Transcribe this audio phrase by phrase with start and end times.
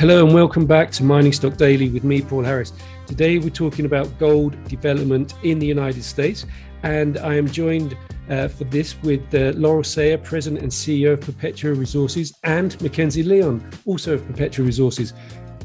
[0.00, 2.72] Hello and welcome back to Mining Stock Daily with me, Paul Harris.
[3.06, 6.46] Today we're talking about gold development in the United States,
[6.82, 7.98] and I am joined
[8.30, 13.22] uh, for this with uh, Laurel Sayer, President and CEO of Perpetua Resources, and Mackenzie
[13.22, 15.12] Leon, also of Perpetua Resources.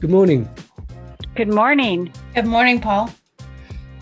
[0.01, 0.49] Good morning.
[1.35, 2.11] Good morning.
[2.33, 3.09] Good morning, Paul.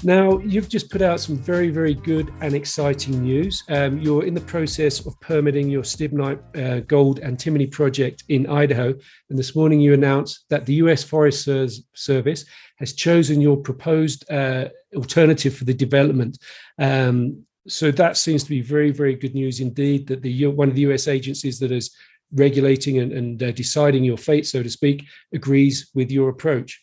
[0.06, 3.64] Now, you've just put out some very, very good and exciting news.
[3.70, 8.94] Um, you're in the process of permitting your Stibnite uh, gold antimony project in Idaho.
[9.30, 11.48] And this morning you announced that the US Forest
[11.94, 12.46] Service
[12.80, 16.38] has chosen your proposed uh, alternative for the development.
[16.80, 20.76] Um, so that seems to be very, very good news indeed that the one of
[20.76, 21.96] the US agencies that is
[22.34, 26.82] regulating and, and uh, deciding your fate, so to speak, agrees with your approach.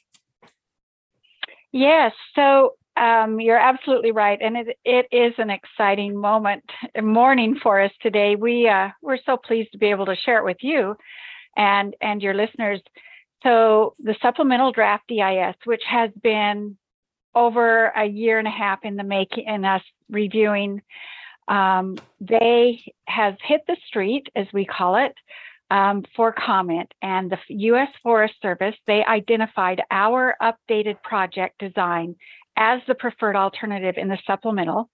[1.73, 2.13] Yes.
[2.35, 6.63] So um, you're absolutely right, and it, it is an exciting moment,
[7.03, 8.37] morning for us today.
[8.37, 10.95] We uh, we're so pleased to be able to share it with you,
[11.57, 12.81] and and your listeners.
[13.43, 16.77] So the supplemental draft EIS, which has been
[17.35, 20.83] over a year and a half in the making, and us reviewing,
[21.49, 25.15] um, they has hit the street, as we call it,
[25.71, 26.93] um, for comment.
[27.01, 27.89] And the U.S.
[28.03, 32.17] Forest Service they identified our updated project design
[32.61, 34.91] as the preferred alternative in the supplemental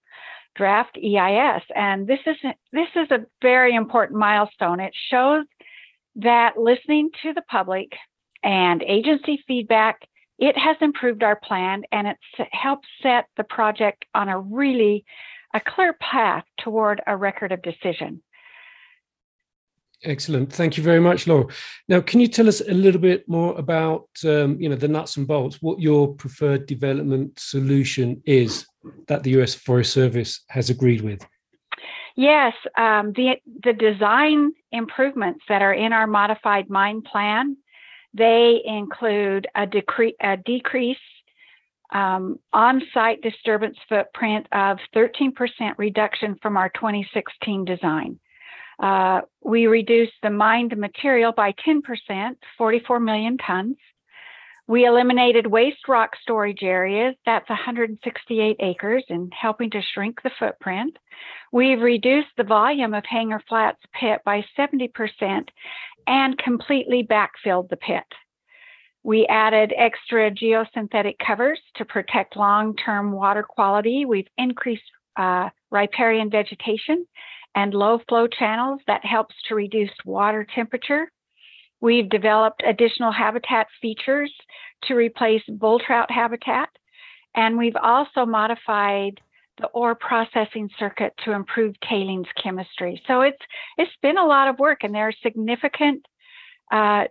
[0.55, 1.61] draft EIS.
[1.75, 2.37] And this is
[2.71, 4.79] this is a very important milestone.
[4.79, 5.45] It shows
[6.15, 7.91] that listening to the public
[8.41, 9.99] and agency feedback,
[10.39, 15.05] it has improved our plan and it's helped set the project on a really
[15.53, 18.21] a clear path toward a record of decision.
[20.03, 20.53] Excellent.
[20.53, 21.47] Thank you very much, Laura.
[21.87, 25.17] Now, can you tell us a little bit more about, um, you know, the nuts
[25.17, 28.67] and bolts, what your preferred development solution is
[29.07, 29.55] that the U.S.
[29.55, 31.25] Forest Service has agreed with?
[32.15, 37.57] Yes, um, the the design improvements that are in our modified mine plan,
[38.13, 40.97] they include a, decre- a decrease
[41.93, 45.31] um, on-site disturbance footprint of 13%
[45.77, 48.19] reduction from our 2016 design.
[48.79, 53.77] Uh, we reduced the mined material by 10%, 44 million tons.
[54.67, 60.97] We eliminated waste rock storage areas, that's 168 acres, and helping to shrink the footprint.
[61.53, 65.47] We've reduced the volume of Hangar Flats pit by 70%
[66.05, 68.03] and completely backfilled the pit.
[69.03, 74.03] We added extra geosynthetic covers to protect long term water quality.
[74.03, 74.83] We've increased
[75.15, 77.05] uh, riparian vegetation
[77.57, 81.11] and low flow channels that helps to reduce water temperature.
[81.81, 84.31] We've developed additional habitat features
[84.83, 86.69] to replace bull trout habitat.
[87.33, 89.19] And we've also modified
[89.59, 93.01] the ore processing circuit to improve tailings chemistry.
[93.07, 93.41] So it's
[93.79, 96.05] it's been a lot of work, and there are significant
[96.71, 97.05] uh,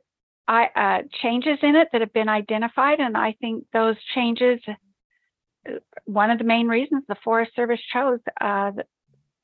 [0.46, 3.00] I, uh, changes in it that have been identified.
[3.00, 4.60] And I think those changes,
[6.04, 8.70] one of the main reasons the Forest Service chose uh,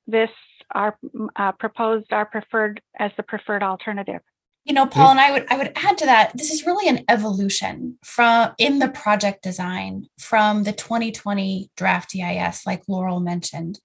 [0.06, 0.30] this
[0.72, 0.98] our
[1.36, 4.20] uh, proposed our preferred as the preferred alternative.
[4.64, 6.36] You know, Paul, and I would I would add to that.
[6.36, 12.64] This is really an evolution from in the project design from the 2020 draft EIS,
[12.64, 13.80] like Laurel mentioned.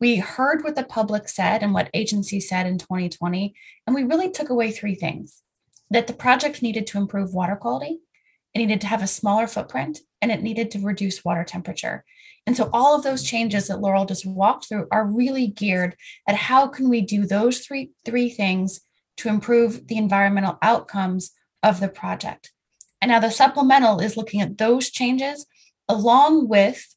[0.00, 3.54] We heard what the public said and what agencies said in 2020,
[3.86, 5.42] and we really took away three things:
[5.90, 8.00] that the project needed to improve water quality,
[8.54, 12.04] it needed to have a smaller footprint, and it needed to reduce water temperature.
[12.46, 16.34] And so all of those changes that Laurel just walked through are really geared at
[16.34, 18.80] how can we do those three three things
[19.18, 21.32] to improve the environmental outcomes
[21.62, 22.52] of the project.
[23.00, 25.46] And now the supplemental is looking at those changes
[25.88, 26.94] along with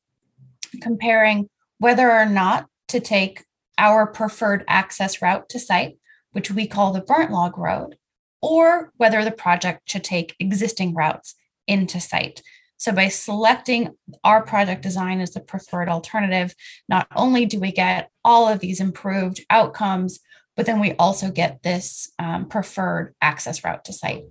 [0.82, 3.44] comparing whether or not to take
[3.78, 5.98] our preferred access route to site,
[6.32, 7.98] which we call the burnt log road,
[8.42, 11.36] or whether the project should take existing routes
[11.68, 12.42] into site.
[12.78, 16.54] So by selecting our project design as the preferred alternative,
[16.90, 20.20] not only do we get all of these improved outcomes,
[20.56, 24.26] but then we also get this um, preferred access route to site.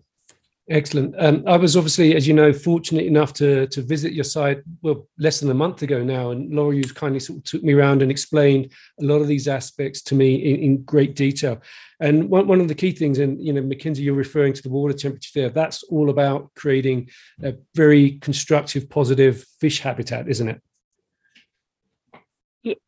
[0.70, 1.14] Excellent.
[1.19, 5.06] Um, I was obviously, as you know, fortunate enough to to visit your site well
[5.19, 8.00] less than a month ago now, and Laura, you kindly sort of took me around
[8.00, 11.61] and explained a lot of these aspects to me in, in great detail.
[12.00, 14.70] And one, one of the key things, and you know, Mackenzie, you're referring to the
[14.70, 15.50] water temperature there.
[15.50, 17.11] That's all about creating
[17.43, 20.62] a very constructive, positive fish habitat, isn't it?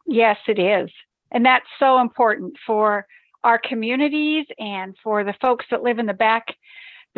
[0.07, 0.91] Yes, it is,
[1.31, 3.07] and that's so important for
[3.45, 6.47] our communities and for the folks that live in the back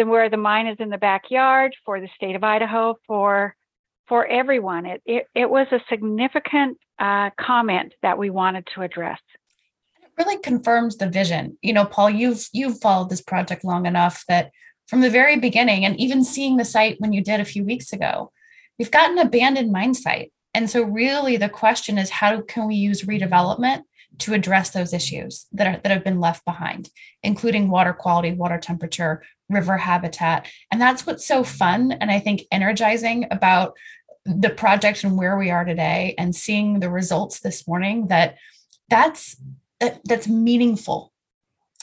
[0.07, 3.55] where the mine is in the backyard for the state of Idaho for
[4.07, 4.87] for everyone.
[4.87, 9.21] It it, it was a significant uh, comment that we wanted to address.
[10.03, 11.59] It really confirms the vision.
[11.63, 14.51] You know, Paul, you've you've followed this project long enough that
[14.87, 17.93] from the very beginning, and even seeing the site when you did a few weeks
[17.93, 18.33] ago,
[18.79, 20.33] we've got an abandoned mine site.
[20.55, 23.83] And so, really, the question is how can we use redevelopment
[24.21, 26.91] to address those issues that, are, that have been left behind,
[27.23, 30.47] including water quality, water temperature, river habitat.
[30.71, 33.77] And that's what's so fun and I think energizing about
[34.25, 38.37] the project and where we are today and seeing the results this morning that
[38.91, 39.37] that's
[39.81, 41.13] that, that's meaningful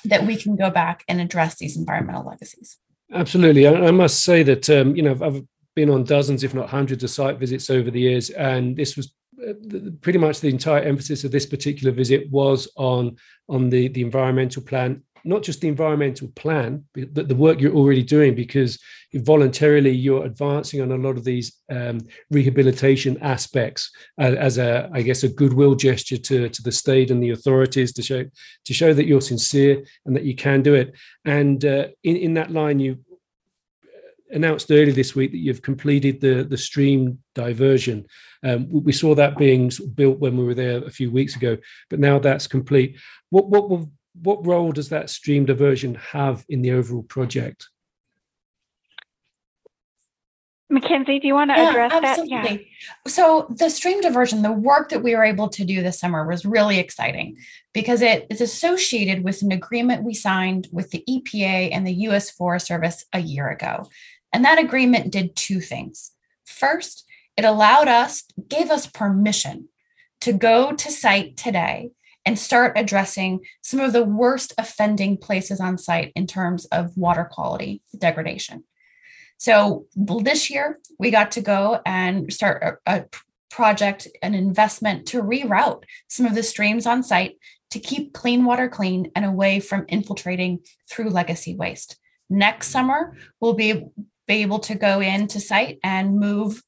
[0.03, 2.77] that we can go back and address these environmental legacies.
[3.13, 3.65] Absolutely.
[3.65, 5.43] I, I must say that, um, you know, I've
[5.75, 9.13] been on dozens, if not hundreds of site visits over the years, and this was
[9.47, 9.53] uh,
[10.01, 13.17] pretty much the entire emphasis of this particular visit was on
[13.49, 18.03] on the the environmental plan not just the environmental plan, but the work you're already
[18.03, 18.79] doing, because
[19.15, 21.99] voluntarily you're advancing on a lot of these um,
[22.29, 27.23] rehabilitation aspects as, as, a, I guess, a goodwill gesture to, to the state and
[27.23, 28.23] the authorities to show
[28.65, 30.93] to show that you're sincere and that you can do it.
[31.25, 32.99] And uh, in in that line, you
[34.31, 38.05] announced earlier this week that you've completed the the stream diversion.
[38.43, 41.57] Um, we saw that being built when we were there a few weeks ago,
[41.89, 42.99] but now that's complete.
[43.31, 47.69] What what will what role does that stream diversion have in the overall project?
[50.67, 52.37] Mackenzie, do you want to yeah, address absolutely.
[52.39, 52.59] that?
[52.59, 52.61] Yeah.
[53.07, 56.43] So the stream diversion, the work that we were able to do this summer was
[56.43, 57.37] really exciting
[57.73, 62.31] because it is associated with an agreement we signed with the EPA and the US
[62.31, 63.87] Forest Service a year ago.
[64.33, 66.11] And that agreement did two things.
[66.45, 67.05] First,
[67.37, 69.69] it allowed us, gave us permission
[70.21, 71.91] to go to site today
[72.25, 77.29] and start addressing some of the worst offending places on site in terms of water
[77.31, 78.63] quality degradation.
[79.37, 83.05] So this year, we got to go and start a, a
[83.51, 87.37] project, an investment to reroute some of the streams on site
[87.71, 91.97] to keep clean water clean and away from infiltrating through legacy waste.
[92.29, 93.85] Next summer, we'll be,
[94.27, 96.63] be able to go into site and move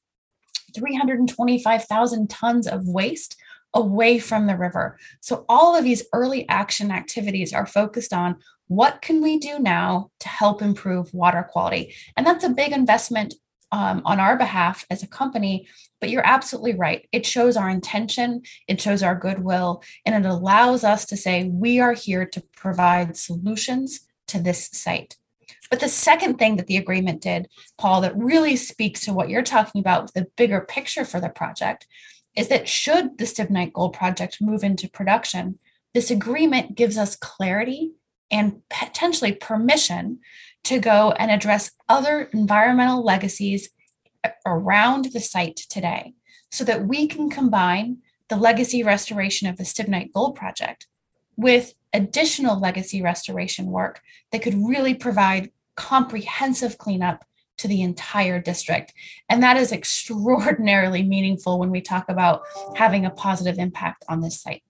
[0.74, 3.36] 325,000 tons of waste
[3.74, 4.98] away from the river.
[5.20, 8.36] So all of these early action activities are focused on
[8.68, 11.94] what can we do now to help improve water quality?
[12.16, 13.34] And that's a big investment
[13.72, 15.68] um, on our behalf as a company.
[16.00, 17.08] But you're absolutely right.
[17.12, 21.80] It shows our intention, it shows our goodwill, and it allows us to say we
[21.80, 25.16] are here to provide solutions to this site.
[25.70, 29.42] But the second thing that the agreement did, Paul, that really speaks to what you're
[29.42, 31.86] talking about, the bigger picture for the project,
[32.38, 35.58] is that should the Stibnite Gold Project move into production,
[35.92, 37.94] this agreement gives us clarity
[38.30, 40.20] and potentially permission
[40.62, 43.70] to go and address other environmental legacies
[44.46, 46.14] around the site today
[46.48, 47.98] so that we can combine
[48.28, 50.86] the legacy restoration of the Stibnite Gold Project
[51.36, 54.00] with additional legacy restoration work
[54.30, 57.24] that could really provide comprehensive cleanup
[57.58, 58.94] to the entire district.
[59.28, 62.42] And that is extraordinarily meaningful when we talk about
[62.76, 64.62] having a positive impact on this site.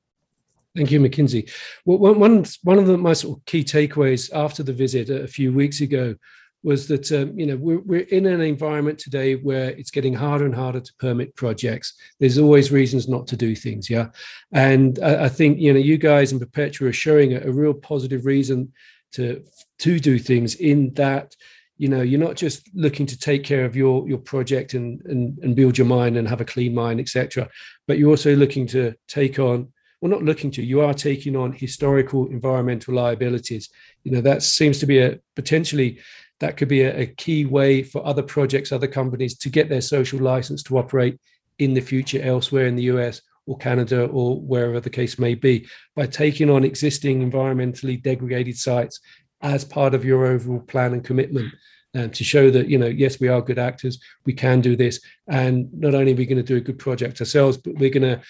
[0.77, 1.49] Thank you, Mackenzie.
[1.85, 5.53] Well, one, one of the, my sort of key takeaways after the visit a few
[5.53, 6.15] weeks ago
[6.63, 10.45] was that um, you know we're, we're in an environment today where it's getting harder
[10.45, 14.09] and harder to permit projects there's always reasons not to do things yeah
[14.53, 17.75] and i, I think you know you guys in perpetua are showing a, a, real
[17.75, 18.73] positive reason
[19.13, 19.45] to
[19.79, 21.37] to do things in that
[21.79, 25.39] you know you're not just looking to take care of your your project and and,
[25.39, 27.49] and build your mine and have a clean mine etc
[27.87, 31.53] but you're also looking to take on well not looking to you are taking on
[31.53, 33.69] historical environmental liabilities.
[34.05, 36.01] You know that seems to be a potentially
[36.41, 39.81] that could be a, a key way for other projects other companies to get their
[39.81, 41.19] social license to operate
[41.59, 45.67] in the future elsewhere in the us or Canada or wherever the case may be.
[45.97, 49.01] By taking on existing environmentally degraded sites
[49.41, 51.53] as part of your overall plan and commitment
[51.95, 55.01] um, to show that you know yes we are good actors we can do this
[55.29, 58.03] and not only are we going to do a good project ourselves but we're going
[58.03, 58.21] to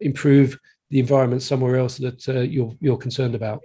[0.00, 0.58] improve
[0.90, 3.60] the environment somewhere else that uh, you're you're concerned about.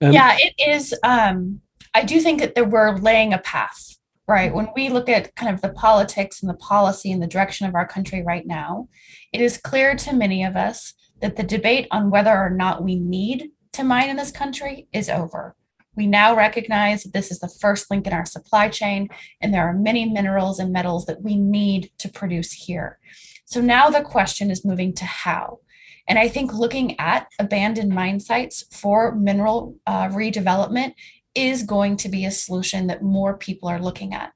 [0.00, 1.60] Um, yeah it is um,
[1.94, 3.96] i do think that we're laying a path
[4.28, 4.54] right?
[4.54, 7.74] When we look at kind of the politics and the policy and the direction of
[7.74, 8.88] our country right now
[9.32, 12.96] it is clear to many of us that the debate on whether or not we
[12.96, 15.56] need to mine in this country is over.
[15.96, 19.08] We now recognize that this is the first link in our supply chain,
[19.40, 22.98] and there are many minerals and metals that we need to produce here.
[23.44, 25.60] So now the question is moving to how.
[26.08, 30.94] And I think looking at abandoned mine sites for mineral uh, redevelopment
[31.34, 34.32] is going to be a solution that more people are looking at.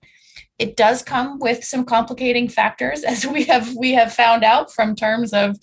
[0.58, 4.94] It does come with some complicating factors, as we have we have found out from
[4.94, 5.56] terms of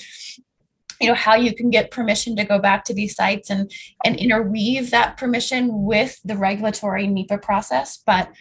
[1.00, 3.72] you know how you can get permission to go back to these sites and
[4.04, 8.02] and interweave that permission with the regulatory NEPA process.
[8.06, 8.32] But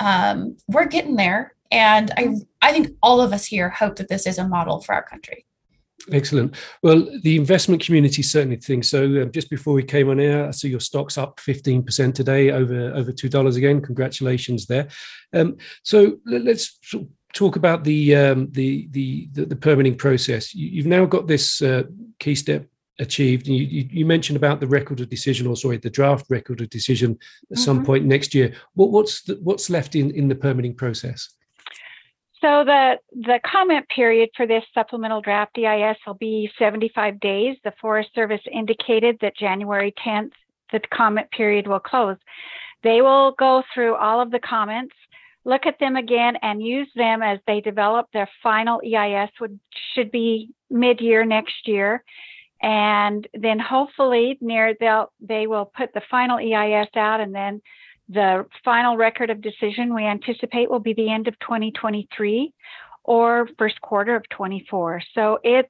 [0.00, 4.26] um, we're getting there, and I I think all of us here hope that this
[4.26, 5.46] is a model for our country.
[6.12, 6.54] Excellent.
[6.82, 9.04] Well, the investment community certainly thinks so.
[9.04, 12.94] Um, just before we came on air, I see your stocks up 15% today, over
[12.94, 13.80] over $2 again.
[13.80, 14.88] Congratulations there.
[15.32, 16.78] Um, so let, us
[17.36, 20.54] talk about the, um, the, the, the, the, permitting process.
[20.54, 21.82] You, have now got this uh,
[22.18, 22.66] key step
[22.98, 23.46] achieved.
[23.46, 26.70] You, you, you, mentioned about the record of decision, or sorry, the draft record of
[26.70, 27.56] decision at mm-hmm.
[27.56, 28.54] some point next year.
[28.74, 31.28] What, what's the, what's left in, in the permitting process?
[32.40, 37.56] So the the comment period for this supplemental draft EIS will be 75 days.
[37.64, 40.32] The Forest Service indicated that January 10th
[40.72, 42.16] the comment period will close.
[42.82, 44.94] They will go through all of the comments,
[45.46, 49.52] look at them again, and use them as they develop their final EIS, which
[49.94, 52.04] should be mid-year next year.
[52.60, 57.60] And then hopefully near they'll they will put the final EIS out and then
[58.08, 62.52] the final record of decision we anticipate will be the end of 2023
[63.04, 65.02] or first quarter of 24.
[65.14, 65.68] So it's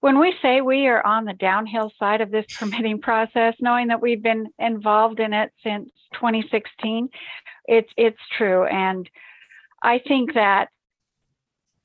[0.00, 4.00] when we say we are on the downhill side of this permitting process, knowing that
[4.00, 7.08] we've been involved in it since 2016,
[7.68, 8.64] it's it's true.
[8.64, 9.08] And
[9.82, 10.68] I think that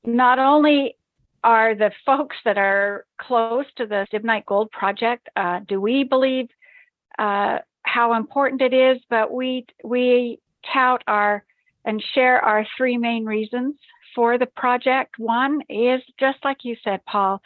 [0.04, 0.96] not only
[1.44, 6.48] are the folks that are close to the Stibnite Gold project, uh, do we believe
[7.18, 10.40] uh, how important it is, but we we
[10.72, 11.44] tout our
[11.84, 13.76] and share our three main reasons
[14.14, 15.18] for the project.
[15.18, 17.42] One is just like you said, Paul,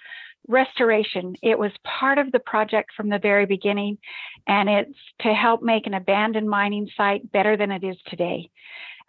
[0.47, 1.35] restoration.
[1.43, 3.99] It was part of the project from the very beginning,
[4.47, 8.51] and it's to help make an abandoned mining site better than it is today.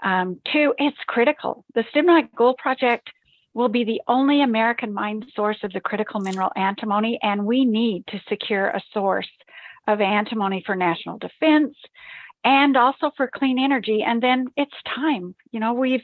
[0.04, 1.66] Um, two, it's critical.
[1.76, 3.10] The Stibnite Gold Project
[3.54, 8.06] will be the only American mine source of the critical mineral antimony, and we need
[8.08, 9.28] to secure a source
[9.88, 11.76] of antimony for national defense
[12.44, 14.04] and also for clean energy.
[14.06, 15.36] And then it's time.
[15.52, 16.04] You know, we've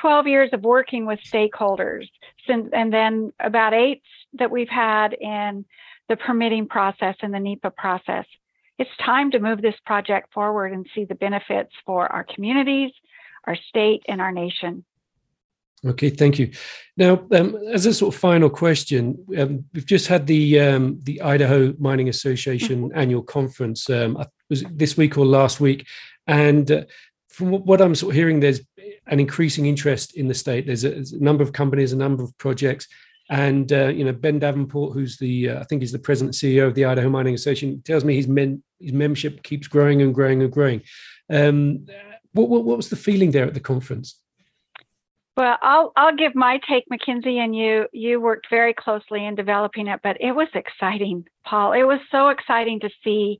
[0.00, 2.06] 12 years of working with stakeholders
[2.46, 4.02] since, and then about eight
[4.34, 5.64] that we've had in
[6.08, 8.24] the permitting process and the NEPA process.
[8.78, 12.92] It's time to move this project forward and see the benefits for our communities,
[13.44, 14.84] our state, and our nation.
[15.84, 16.50] Okay, thank you.
[16.96, 21.20] Now, um, as a sort of final question, um, we've just had the um, the
[21.20, 22.98] Idaho Mining Association mm-hmm.
[22.98, 23.88] annual conference.
[23.88, 24.16] Um,
[24.48, 25.86] was this week or last week?
[26.26, 26.82] And uh,
[27.28, 28.60] from what I'm sort of hearing, there's
[29.06, 30.66] an increasing interest in the state.
[30.66, 32.86] There's a, there's a number of companies, a number of projects,
[33.30, 36.66] and uh, you know Ben Davenport, who's the uh, I think he's the president CEO
[36.66, 40.42] of the Idaho Mining Association, tells me his men his membership keeps growing and growing
[40.42, 40.82] and growing.
[41.30, 41.86] Um,
[42.32, 44.20] what, what, what was the feeling there at the conference?
[45.36, 49.86] Well, I'll I'll give my take, Mackenzie, and you you worked very closely in developing
[49.86, 51.72] it, but it was exciting, Paul.
[51.72, 53.38] It was so exciting to see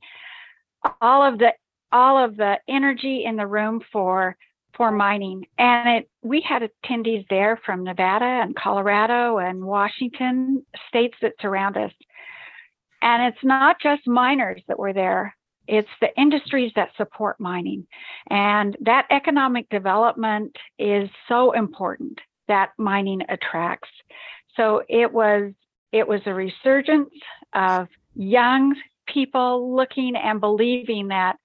[1.01, 1.53] all of the
[1.91, 4.35] all of the energy in the room for
[4.75, 5.45] for mining.
[5.57, 11.77] And it we had attendees there from Nevada and Colorado and Washington, states that surround
[11.77, 11.91] us.
[13.01, 15.35] And it's not just miners that were there.
[15.67, 17.85] It's the industries that support mining.
[18.29, 23.89] And that economic development is so important that mining attracts.
[24.55, 25.51] So it was
[25.91, 27.13] it was a resurgence
[27.53, 28.75] of young
[29.13, 31.37] people looking and believing that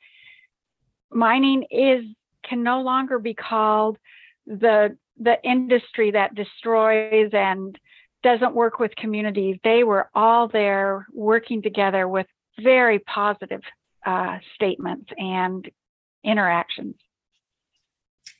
[1.10, 2.04] mining is
[2.48, 3.98] can no longer be called
[4.46, 7.78] the the industry that destroys and
[8.22, 9.58] doesn't work with communities.
[9.62, 12.26] They were all there working together with
[12.60, 13.60] very positive
[14.04, 15.70] uh, statements and
[16.24, 16.96] interactions.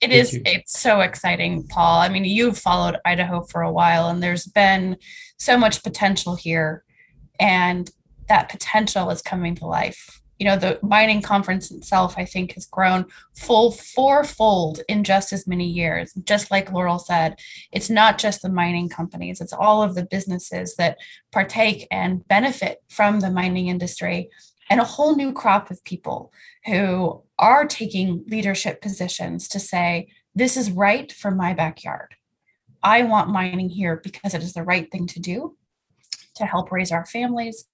[0.01, 2.01] It is, it's so exciting, Paul.
[2.01, 4.97] I mean, you've followed Idaho for a while, and there's been
[5.39, 6.85] so much potential here,
[7.39, 7.89] and
[8.29, 10.21] that potential is coming to life.
[10.39, 15.47] You know, the mining conference itself, I think, has grown full fourfold in just as
[15.47, 16.13] many years.
[16.25, 17.39] Just like Laurel said,
[17.71, 20.99] it's not just the mining companies, it's all of the businesses that
[21.31, 24.29] partake and benefit from the mining industry
[24.71, 26.33] and a whole new crop of people
[26.67, 32.15] who are taking leadership positions to say, this is right for my backyard.
[32.83, 35.57] I want mining here because it is the right thing to do
[36.37, 37.67] to help raise our families,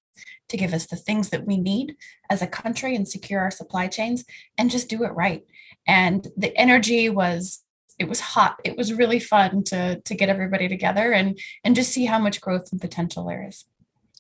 [0.49, 1.97] to give us the things that we need
[2.29, 4.25] as a country and secure our supply chains
[4.59, 5.45] and just do it right.
[5.87, 7.63] And the energy was
[7.99, 8.59] it was hot.
[8.65, 12.41] It was really fun to to get everybody together and and just see how much
[12.41, 13.65] growth and potential there is.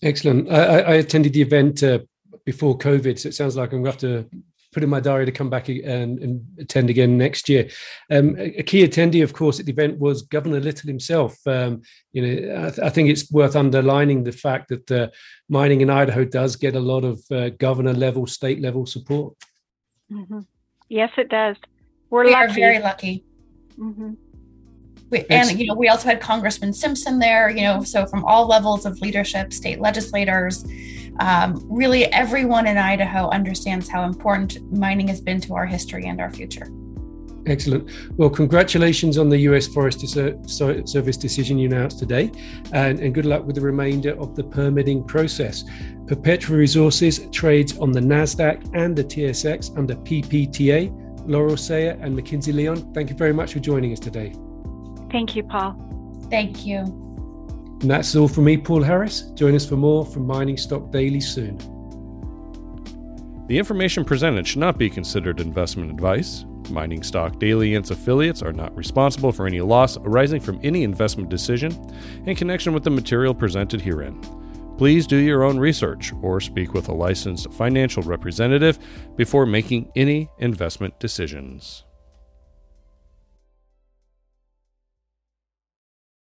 [0.02, 0.50] Excellent.
[0.50, 2.00] I, I attended the event uh,
[2.44, 3.18] before COVID.
[3.18, 4.30] So it sounds like I'm going to have to
[4.72, 7.68] put in my diary to come back and, and attend again next year.
[8.10, 11.38] Um, a, key attendee, of course, at the event was Governor Little himself.
[11.46, 15.08] Um, you know, I, th- I, think it's worth underlining the fact that uh,
[15.48, 19.34] mining in Idaho does get a lot of uh, governor level, state level support.
[20.10, 20.40] Mm-hmm.
[20.88, 21.56] Yes, it does.
[22.10, 22.50] We're we lucky.
[22.50, 23.24] are very lucky.
[23.78, 24.14] Mm-hmm.
[25.10, 27.50] We, and you know, we also had Congressman Simpson there.
[27.50, 30.64] You know, so from all levels of leadership, state legislators,
[31.20, 36.20] um, really everyone in Idaho understands how important mining has been to our history and
[36.20, 36.66] our future.
[37.46, 37.90] Excellent.
[38.16, 42.30] Well, congratulations on the US Forest Service decision you announced today,
[42.72, 45.64] and, and, good luck with the remainder of the permitting process.
[46.06, 50.96] Perpetua Resources trades on the NASDAQ and the TSX under PPTA.
[51.26, 54.32] Laurel Sayer and Mackenzie Leon, thank you very much for joining us today.
[55.10, 55.76] Thank you, Paul.
[56.30, 57.09] Thank you.
[57.80, 59.22] And that's all from me, Paul Harris.
[59.34, 61.56] Join us for more from Mining Stock Daily soon.
[63.48, 66.44] The information presented should not be considered investment advice.
[66.68, 70.84] Mining Stock Daily and its affiliates are not responsible for any loss arising from any
[70.84, 71.72] investment decision
[72.26, 74.20] in connection with the material presented herein.
[74.76, 78.78] Please do your own research or speak with a licensed financial representative
[79.16, 81.84] before making any investment decisions.